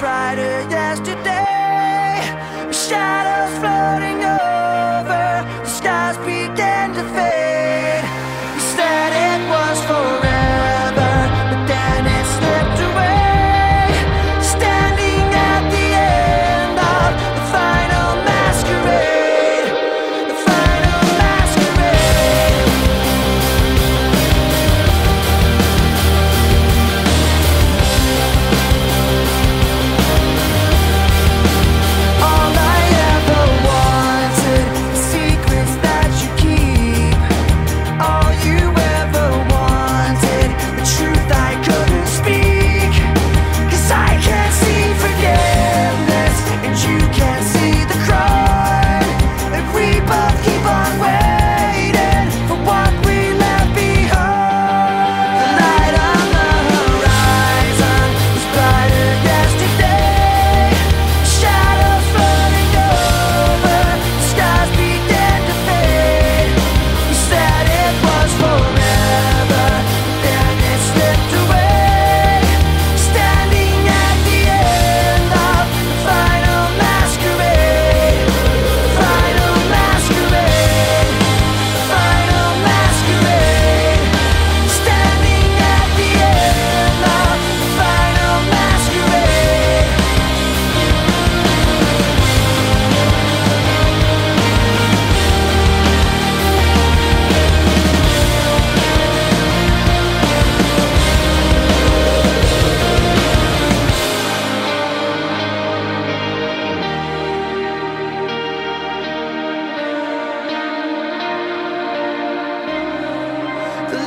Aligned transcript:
brighter 0.00 0.62
yesterday. 0.70 1.44
Shadows 2.72 3.58
flow. 3.58 3.79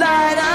light. 0.00 0.49